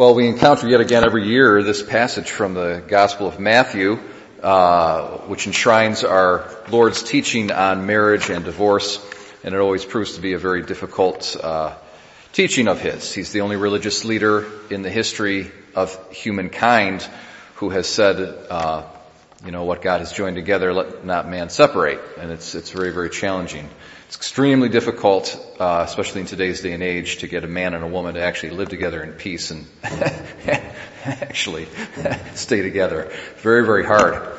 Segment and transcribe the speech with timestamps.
[0.00, 3.98] Well, we encounter yet again every year this passage from the Gospel of Matthew,
[4.42, 8.98] uh, which enshrines our Lord's teaching on marriage and divorce,
[9.44, 11.74] and it always proves to be a very difficult uh,
[12.32, 13.12] teaching of his.
[13.12, 17.06] He's the only religious leader in the history of humankind
[17.56, 18.84] who has said, uh,
[19.44, 22.92] you know, what God has joined together, let not man separate, and it's it's very
[22.92, 23.68] very challenging.
[24.06, 27.84] It's extremely difficult, uh, especially in today's day and age, to get a man and
[27.84, 29.66] a woman to actually live together in peace and
[31.04, 31.68] actually
[32.34, 33.12] stay together.
[33.36, 34.36] Very, very hard.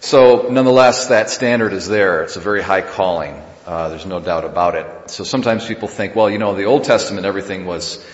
[0.00, 2.22] So, nonetheless, that standard is there.
[2.22, 3.42] It's a very high calling.
[3.64, 5.10] Uh, there's no doubt about it.
[5.10, 8.04] So sometimes people think, well, you know, the Old Testament, everything was,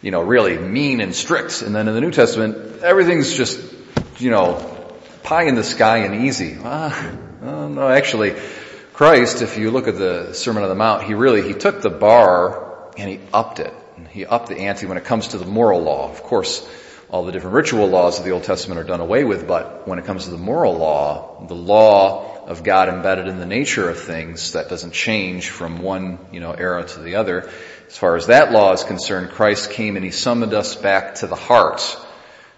[0.00, 3.60] you know, really mean and strict, and then in the New Testament, everything's just,
[4.18, 4.73] you know,
[5.24, 6.56] pie in the sky and easy.
[6.62, 8.34] Ah, no, actually,
[8.92, 11.90] Christ, if you look at the Sermon on the Mount, he really, he took the
[11.90, 13.72] bar and he upped it.
[14.10, 16.10] He upped the ante when it comes to the moral law.
[16.10, 16.68] Of course,
[17.08, 19.98] all the different ritual laws of the Old Testament are done away with, but when
[19.98, 24.00] it comes to the moral law, the law of God embedded in the nature of
[24.00, 27.48] things that doesn't change from one, you know, era to the other,
[27.86, 31.26] as far as that law is concerned, Christ came and he summoned us back to
[31.26, 31.96] the heart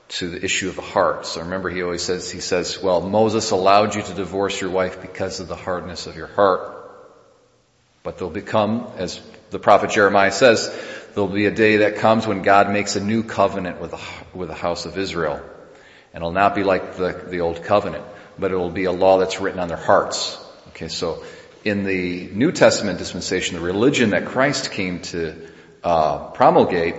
[0.09, 1.27] to the issue of the heart.
[1.27, 5.03] So remember he always says, he says, well, Moses allowed you to divorce your wife
[5.03, 6.73] because of the hardness of your heart.
[8.03, 10.73] But there'll become, as the prophet Jeremiah says,
[11.15, 14.01] there'll be a day that comes when God makes a new covenant with the,
[14.33, 15.41] with the house of Israel.
[16.15, 18.05] And it'll not be like the, the old covenant,
[18.39, 20.39] but it'll be a law that's written on their hearts.
[20.69, 21.25] Okay, so
[21.65, 25.49] in the New Testament dispensation, the religion that Christ came to
[25.83, 26.95] uh, promulgate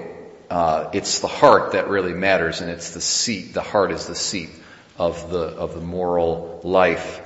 [0.49, 3.53] uh, it's the heart that really matters, and it's the seat.
[3.53, 4.49] The heart is the seat
[4.97, 7.21] of the of the moral life,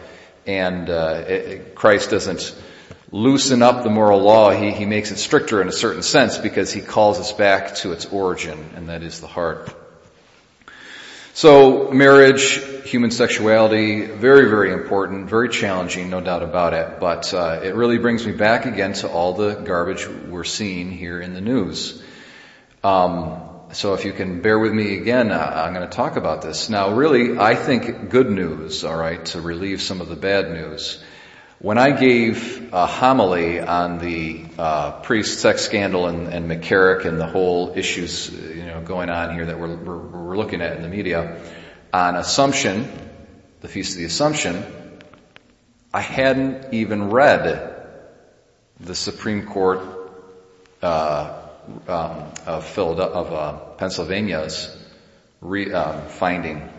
[0.46, 2.56] and uh, it, Christ doesn't
[3.12, 4.52] loosen up the moral law.
[4.52, 7.92] He he makes it stricter in a certain sense because he calls us back to
[7.92, 9.76] its origin, and that is the heart.
[11.34, 17.00] So marriage, human sexuality, very, very important, very challenging, no doubt about it.
[17.00, 21.22] But uh, it really brings me back again to all the garbage we're seeing here
[21.22, 22.04] in the news.
[22.84, 26.70] Um, so if you can bear with me again, I'm going to talk about this.
[26.70, 31.02] Now really, I think good news, alright, to relieve some of the bad news.
[31.60, 37.20] When I gave a homily on the uh, priest sex scandal and, and McCarrick and
[37.20, 40.82] the whole issues, you know, going on here that we're, we're, we're looking at in
[40.82, 41.40] the media,
[41.94, 42.92] on Assumption,
[43.62, 44.66] the Feast of the Assumption,
[45.94, 47.76] I hadn't even read
[48.80, 49.82] the Supreme Court
[50.82, 51.41] uh,
[51.88, 54.76] um, of, Philadelphia, of uh, Pennsylvania's
[55.42, 56.70] re, um, finding.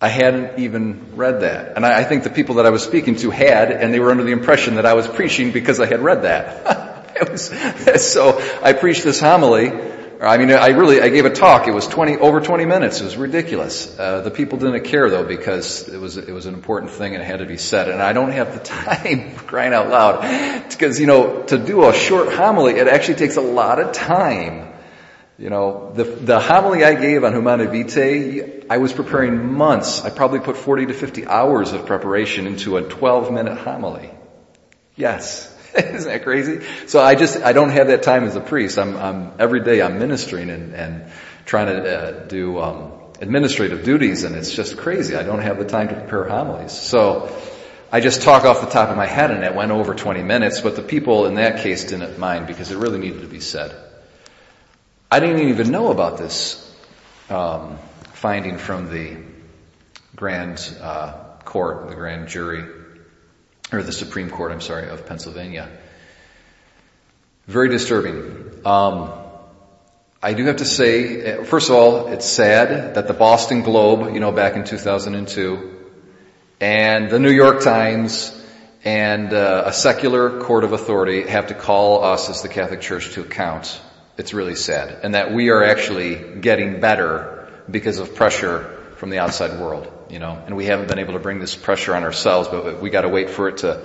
[0.00, 1.76] I hadn't even read that.
[1.76, 4.10] And I, I, think the people that I was speaking to had, and they were
[4.10, 6.94] under the impression that I was preaching because I had read that.
[7.30, 7.46] was,
[8.12, 9.70] so I preached this homily
[10.20, 11.66] I mean, I really, I gave a talk.
[11.66, 13.00] It was 20, over 20 minutes.
[13.00, 13.98] It was ridiculous.
[13.98, 17.22] Uh, the people didn't care though because it was, it was an important thing and
[17.22, 17.88] it had to be said.
[17.88, 21.94] And I don't have the time, crying out loud, because, you know, to do a
[21.94, 24.72] short homily, it actually takes a lot of time.
[25.36, 30.04] You know, the, the homily I gave on Humanae Vitae, I was preparing months.
[30.04, 34.10] I probably put 40 to 50 hours of preparation into a 12 minute homily.
[34.96, 35.53] Yes.
[35.76, 36.64] Isn't that crazy?
[36.86, 38.78] So I just, I don't have that time as a priest.
[38.78, 41.12] I'm, I'm every day I'm ministering and, and
[41.46, 45.16] trying to uh, do um, administrative duties and it's just crazy.
[45.16, 46.70] I don't have the time to prepare homilies.
[46.70, 47.36] So
[47.90, 50.60] I just talk off the top of my head and it went over 20 minutes,
[50.60, 53.74] but the people in that case didn't mind because it really needed to be said.
[55.10, 56.60] I didn't even know about this
[57.30, 57.78] um,
[58.12, 59.16] finding from the
[60.14, 61.14] grand uh,
[61.44, 62.83] court, the grand jury
[63.72, 65.68] or the Supreme Court, I'm sorry, of Pennsylvania.
[67.46, 68.60] Very disturbing.
[68.64, 69.12] Um,
[70.22, 74.20] I do have to say, first of all, it's sad that the Boston Globe, you
[74.20, 75.70] know, back in 2002,
[76.60, 78.32] and the New York Times,
[78.84, 83.12] and uh, a secular court of authority have to call us as the Catholic Church
[83.12, 83.80] to account.
[84.16, 85.00] It's really sad.
[85.02, 90.18] And that we are actually getting better because of pressure from the outside world you
[90.18, 93.02] know, and we haven't been able to bring this pressure on ourselves, but we got
[93.02, 93.84] to wait for it to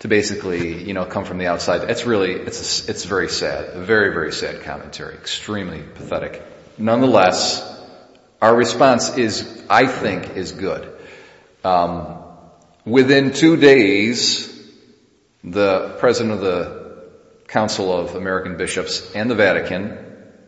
[0.00, 1.90] to basically, you know, come from the outside.
[1.90, 6.42] It's really, it's a, it's very sad, a very very sad commentary, extremely pathetic.
[6.78, 7.64] Nonetheless,
[8.40, 10.96] our response is, I think, is good.
[11.64, 12.22] Um,
[12.84, 14.46] within two days,
[15.42, 17.02] the president of the
[17.48, 19.98] Council of American Bishops and the Vatican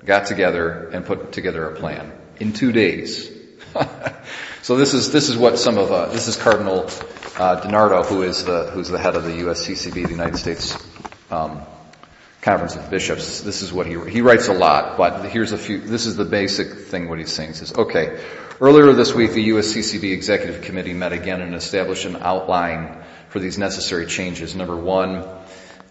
[0.04, 3.39] got together and put together a plan in two days.
[4.62, 8.22] So this is this is what some of uh, this is Cardinal uh, DiNardo, who
[8.22, 10.76] is the who's the head of the USCCB, the United States
[11.30, 11.62] um,
[12.42, 13.40] Conference of Bishops.
[13.40, 16.24] This is what he, he writes a lot, but here's a few, this is the
[16.24, 17.50] basic thing what he's saying.
[17.50, 18.20] He says, okay,
[18.60, 23.58] earlier this week the USCCB Executive Committee met again and established an outline for these
[23.58, 24.54] necessary changes.
[24.54, 25.24] Number one,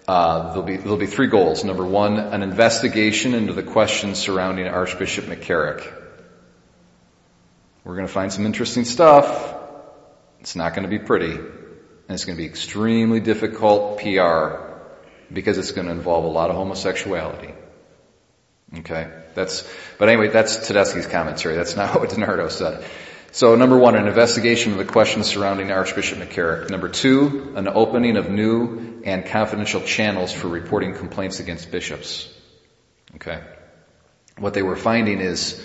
[0.08, 1.64] uh, there'll be there'll be three goals.
[1.64, 5.99] Number one, an investigation into the questions surrounding Archbishop McCarrick.
[7.90, 9.56] We're going to find some interesting stuff.
[10.42, 14.58] It's not going to be pretty, and it's going to be extremely difficult PR
[15.34, 17.52] because it's going to involve a lot of homosexuality.
[18.78, 21.56] Okay, that's, but anyway, that's Tedeschi's commentary.
[21.56, 22.86] That's not what DiNardo said.
[23.32, 26.70] So number one, an investigation of the questions surrounding Archbishop McCarrick.
[26.70, 32.32] Number two, an opening of new and confidential channels for reporting complaints against bishops.
[33.16, 33.42] Okay.
[34.38, 35.60] What they were finding is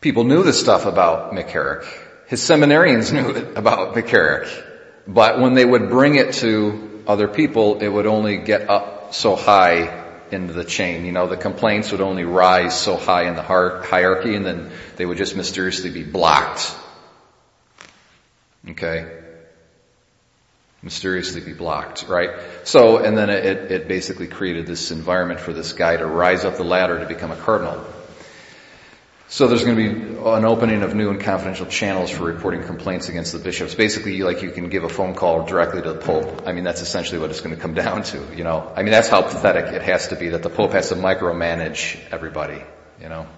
[0.00, 1.86] people knew this stuff about McCarrick.
[2.26, 4.66] His seminarians knew it about McCarrick.
[5.06, 9.34] But when they would bring it to other people, it would only get up so
[9.36, 9.98] high
[10.30, 11.04] into the chain.
[11.04, 15.04] You know, the complaints would only rise so high in the hierarchy and then they
[15.04, 16.72] would just mysteriously be blocked.
[18.68, 19.18] Okay?
[20.82, 22.30] Mysteriously be blocked, right?
[22.64, 26.56] So, and then it, it basically created this environment for this guy to rise up
[26.56, 27.84] the ladder to become a cardinal.
[29.32, 33.08] So there's going to be an opening of new and confidential channels for reporting complaints
[33.08, 33.76] against the bishops.
[33.76, 36.48] Basically, like you can give a phone call directly to the Pope.
[36.48, 38.72] I mean, that's essentially what it's going to come down to, you know.
[38.74, 41.96] I mean, that's how pathetic it has to be that the Pope has to micromanage
[42.10, 42.60] everybody,
[43.00, 43.28] you know.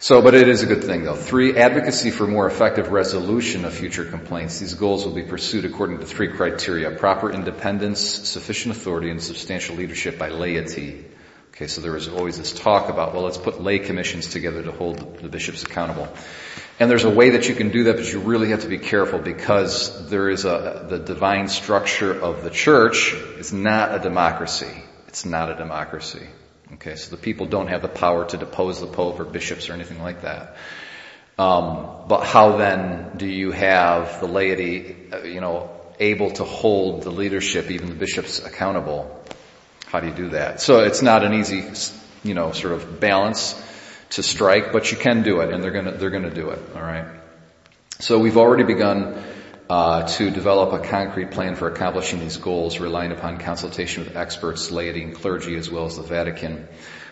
[0.00, 1.16] So, but it is a good thing though.
[1.16, 4.58] Three, advocacy for more effective resolution of future complaints.
[4.58, 6.90] These goals will be pursued according to three criteria.
[6.90, 11.04] Proper independence, sufficient authority, and substantial leadership by laity.
[11.54, 14.72] Okay, so there was always this talk about, well, let's put lay commissions together to
[14.72, 16.08] hold the bishops accountable.
[16.80, 18.78] And there's a way that you can do that, but you really have to be
[18.78, 24.82] careful because there is a, the divine structure of the church is not a democracy.
[25.06, 26.26] It's not a democracy.
[26.72, 29.74] Okay, so the people don't have the power to depose the pope or bishops or
[29.74, 30.56] anything like that.
[31.38, 37.02] Um, but how then do you have the laity, uh, you know, able to hold
[37.02, 39.24] the leadership, even the bishops, accountable?
[39.86, 40.60] How do you do that?
[40.60, 41.64] So it's not an easy,
[42.22, 43.60] you know, sort of balance
[44.10, 46.60] to strike, but you can do it, and they're gonna they're gonna do it.
[46.74, 47.06] All right.
[48.00, 49.22] So we've already begun
[49.68, 54.70] uh, to develop a concrete plan for accomplishing these goals, relying upon consultation with experts,
[54.70, 56.68] laity, and clergy, as well as the Vatican.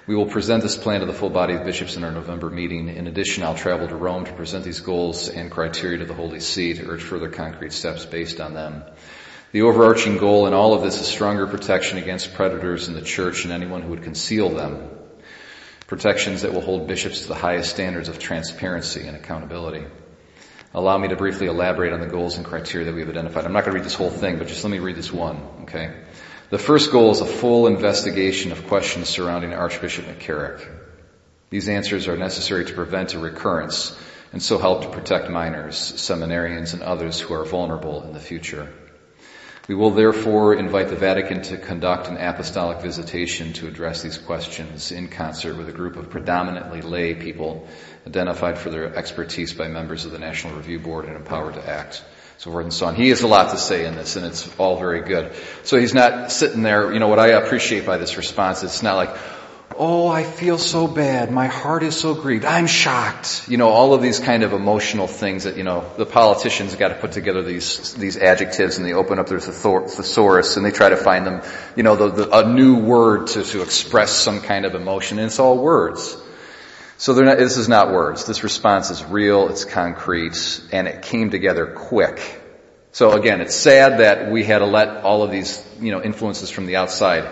[0.07, 2.89] We will present this plan to the full body of bishops in our November meeting.
[2.89, 6.41] In addition, I'll travel to Rome to present these goals and criteria to the Holy
[6.41, 8.83] See to urge further concrete steps based on them.
[9.53, 13.45] The overarching goal in all of this is stronger protection against predators in the church
[13.45, 14.89] and anyone who would conceal them.
[15.87, 19.85] Protections that will hold bishops to the highest standards of transparency and accountability.
[20.73, 23.45] Allow me to briefly elaborate on the goals and criteria that we have identified.
[23.45, 25.43] I'm not going to read this whole thing, but just let me read this one,
[25.65, 26.01] okay?
[26.49, 30.67] The first goal is a full investigation of questions surrounding Archbishop McCarrick.
[31.51, 33.95] These answers are necessary to prevent a recurrence
[34.33, 38.73] and so help to protect minors, seminarians, and others who are vulnerable in the future.
[39.69, 44.91] We will therefore invite the Vatican to conduct an apostolic visitation to address these questions
[44.91, 47.69] in concert with a group of predominantly lay people
[48.05, 52.03] identified for their expertise by members of the National Review Board and empowered to act.
[52.39, 52.97] So forth and so on.
[52.97, 55.33] He has a lot to say in this and it's all very good.
[55.63, 58.97] So he's not sitting there, you know, what I appreciate by this response, it's not
[58.97, 59.17] like,
[59.77, 61.31] Oh, I feel so bad.
[61.31, 62.45] My heart is so grieved.
[62.45, 63.49] I'm shocked.
[63.49, 66.89] You know, all of these kind of emotional things that, you know, the politicians got
[66.89, 70.89] to put together these, these adjectives and they open up their thesaurus and they try
[70.89, 71.43] to find them,
[71.77, 75.27] you know, the, the, a new word to, to express some kind of emotion and
[75.27, 76.17] it's all words.
[76.99, 78.27] So they're not, this is not words.
[78.27, 82.41] This response is real, it's concrete, and it came together quick.
[82.93, 86.51] So again, it's sad that we had to let all of these, you know, influences
[86.51, 87.29] from the outside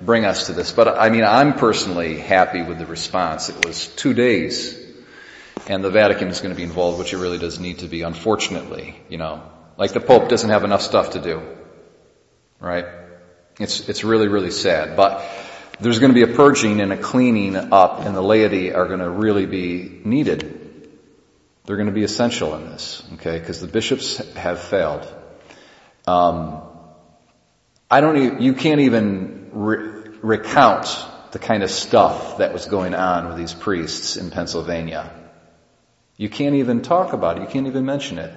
[0.00, 0.72] bring us to this.
[0.72, 3.48] But I mean, I'm personally happy with the response.
[3.48, 4.84] It was two days
[5.66, 8.02] and the Vatican is going to be involved, which it really does need to be,
[8.02, 9.42] unfortunately, you know.
[9.76, 11.42] Like the Pope doesn't have enough stuff to do.
[12.60, 12.86] Right?
[13.58, 14.96] It's, it's really, really sad.
[14.96, 15.24] But
[15.80, 19.00] there's going to be a purging and a cleaning up and the laity are going
[19.00, 20.90] to really be needed.
[21.64, 23.38] They're going to be essential in this, okay?
[23.38, 25.12] Because the bishops have failed.
[26.06, 26.62] Um,
[27.90, 30.86] I don't you can't even re- recount
[31.32, 35.10] the kind of stuff that was going on with these priests in Pennsylvania.
[36.16, 37.42] You can't even talk about it.
[37.42, 38.32] You can't even mention it.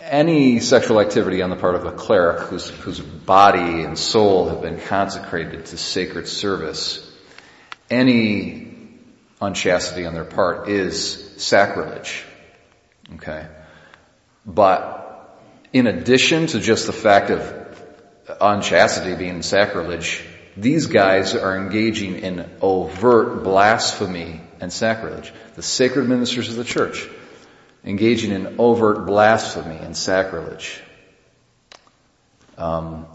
[0.00, 4.60] Any sexual activity on the part of a cleric whose, whose body and soul have
[4.60, 7.10] been consecrated to sacred service,
[7.88, 8.74] any
[9.40, 12.24] unchastity on their part is sacrilege.
[13.14, 13.46] Okay?
[14.44, 15.40] But
[15.72, 17.63] in addition to just the fact of
[18.40, 20.24] unchastity being sacrilege,
[20.56, 25.32] These guys are engaging in overt blasphemy and sacrilege.
[25.56, 27.08] The sacred ministers of the church
[27.84, 30.80] engaging in overt blasphemy and sacrilege.
[32.56, 33.06] Um,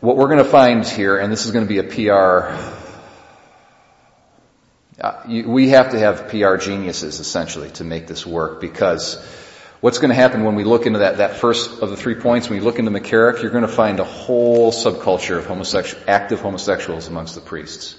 [0.00, 2.54] what we're going to find here, and this is going to be a PR,
[5.00, 9.16] uh, you, we have to have PR geniuses essentially to make this work because
[9.80, 12.48] what's going to happen when we look into that, that first of the three points,
[12.48, 16.40] when you look into McCarrick, you're going to find a whole subculture of homosexual, active
[16.40, 17.96] homosexuals amongst the priests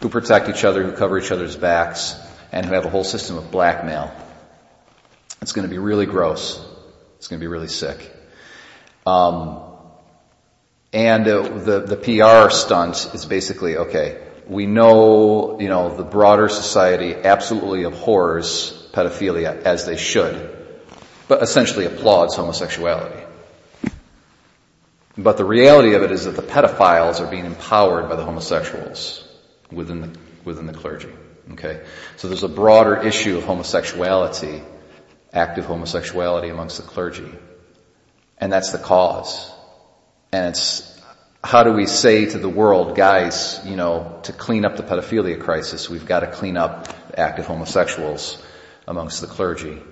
[0.00, 2.14] who protect each other, who cover each other's backs,
[2.52, 4.12] and who have a whole system of blackmail.
[5.42, 6.64] It's going to be really gross.
[7.16, 8.14] It's going to be really sick.
[9.06, 9.62] Um,
[10.92, 14.22] and uh, the the PR stunt is basically okay.
[14.46, 20.57] We know, you know, the broader society absolutely abhors pedophilia as they should,
[21.28, 23.22] but essentially applauds homosexuality.
[25.16, 29.26] But the reality of it is that the pedophiles are being empowered by the homosexuals
[29.70, 31.12] within the, within the clergy.
[31.52, 31.82] Okay?
[32.16, 34.62] So there's a broader issue of homosexuality,
[35.32, 37.30] active homosexuality amongst the clergy.
[38.38, 39.52] And that's the cause.
[40.30, 41.00] And it's,
[41.42, 45.40] how do we say to the world, guys, you know, to clean up the pedophilia
[45.40, 48.40] crisis, we've got to clean up active homosexuals
[48.86, 49.82] amongst the clergy.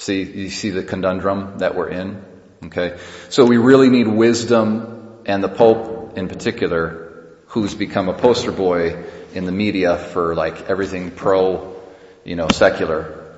[0.00, 2.24] See, you see the conundrum that we're in?
[2.64, 2.98] Okay?
[3.28, 9.04] So we really need wisdom and the Pope in particular, who's become a poster boy
[9.34, 11.78] in the media for like everything pro,
[12.24, 13.30] you know, secular.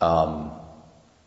[0.00, 0.52] Um,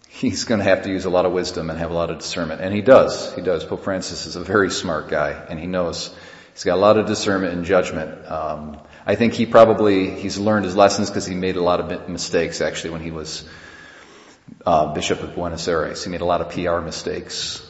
[0.08, 2.20] he's going to have to use a lot of wisdom and have a lot of
[2.20, 2.62] discernment.
[2.62, 3.36] And he does.
[3.36, 3.66] He does.
[3.66, 6.16] Pope Francis is a very smart guy and he knows
[6.54, 8.26] he's got a lot of discernment and judgment.
[8.32, 12.08] Um, I think he probably, he's learned his lessons because he made a lot of
[12.08, 13.44] mistakes actually when he was
[14.66, 16.04] uh, Bishop of Buenos Aires.
[16.04, 17.66] He made a lot of PR mistakes.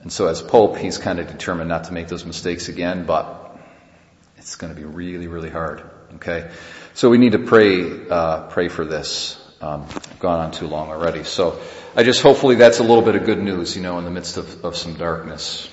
[0.00, 3.56] And so as Pope, he's kind of determined not to make those mistakes again, but
[4.36, 5.82] it's going to be really, really hard.
[6.16, 6.50] Okay?
[6.94, 9.38] So we need to pray, uh, pray for this.
[9.60, 11.22] Um, I've gone on too long already.
[11.22, 11.60] So
[11.94, 14.36] I just hopefully that's a little bit of good news, you know, in the midst
[14.36, 15.68] of, of some darkness.